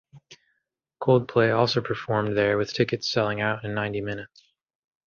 [0.99, 4.41] Coldplay also performed there with tickets selling out in ninety minutes.